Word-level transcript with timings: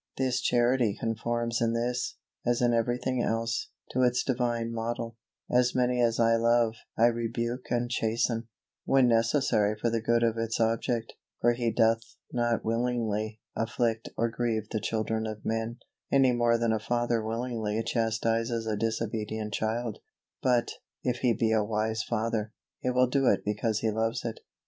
This 0.17 0.41
Charity 0.41 0.97
conforms 0.99 1.61
in 1.61 1.73
this, 1.73 2.15
as 2.43 2.59
in 2.59 2.73
everything 2.73 3.21
else, 3.21 3.69
to 3.91 4.01
its 4.01 4.23
Divine 4.23 4.73
model 4.73 5.15
"As 5.51 5.75
many 5.75 6.01
as 6.01 6.19
I 6.19 6.37
love 6.37 6.73
I 6.97 7.05
rebuke 7.05 7.67
and 7.69 7.87
chasten" 7.87 8.47
when 8.83 9.07
necessary 9.07 9.77
for 9.79 9.91
the 9.91 10.01
good 10.01 10.23
of 10.23 10.39
its 10.39 10.59
object, 10.59 11.13
for 11.39 11.53
He 11.53 11.69
doth 11.71 12.01
not 12.33 12.65
willingly 12.65 13.41
afflict 13.55 14.09
or 14.17 14.27
grieve 14.29 14.69
the 14.71 14.79
children 14.81 15.27
of 15.27 15.45
men, 15.45 15.77
any 16.11 16.31
more 16.31 16.57
than 16.57 16.73
a 16.73 16.79
father 16.79 17.23
willingly 17.23 17.79
chastises 17.85 18.65
a 18.65 18.75
disobedient 18.75 19.53
child; 19.53 19.99
but, 20.41 20.71
if 21.03 21.17
he 21.19 21.31
be 21.31 21.51
a 21.51 21.63
wise 21.63 22.01
father, 22.01 22.53
he 22.79 22.89
will 22.89 23.05
do 23.05 23.27
it 23.27 23.45
because 23.45 23.81
he 23.81 23.91
loves 23.91 24.25
it. 24.25 24.39